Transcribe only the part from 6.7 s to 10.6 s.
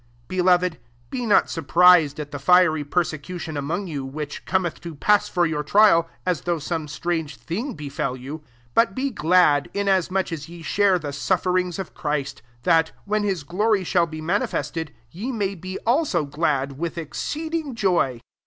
strange thing befel you: IS but be glad, inasmuch as